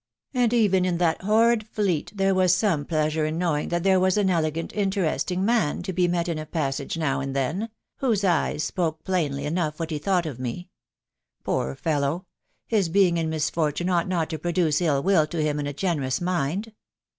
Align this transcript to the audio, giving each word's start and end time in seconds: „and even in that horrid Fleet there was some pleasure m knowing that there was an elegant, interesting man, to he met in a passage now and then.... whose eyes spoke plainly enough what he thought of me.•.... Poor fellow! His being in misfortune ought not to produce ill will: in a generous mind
„and 0.33 0.51
even 0.51 0.83
in 0.83 0.97
that 0.97 1.21
horrid 1.21 1.63
Fleet 1.67 2.11
there 2.15 2.33
was 2.33 2.55
some 2.55 2.85
pleasure 2.85 3.25
m 3.27 3.37
knowing 3.37 3.69
that 3.69 3.83
there 3.83 3.99
was 3.99 4.17
an 4.17 4.31
elegant, 4.31 4.73
interesting 4.73 5.45
man, 5.45 5.83
to 5.83 5.93
he 5.95 6.07
met 6.07 6.27
in 6.27 6.39
a 6.39 6.45
passage 6.47 6.97
now 6.97 7.19
and 7.19 7.35
then.... 7.35 7.69
whose 7.97 8.23
eyes 8.23 8.63
spoke 8.63 9.03
plainly 9.03 9.45
enough 9.45 9.79
what 9.79 9.91
he 9.91 9.99
thought 9.99 10.25
of 10.25 10.39
me.•.... 10.39 10.69
Poor 11.45 11.75
fellow! 11.75 12.25
His 12.65 12.89
being 12.89 13.17
in 13.17 13.29
misfortune 13.29 13.89
ought 13.91 14.07
not 14.07 14.31
to 14.31 14.39
produce 14.39 14.81
ill 14.81 15.03
will: 15.03 15.21
in 15.31 15.67
a 15.67 15.71
generous 15.73 16.19
mind 16.19 16.73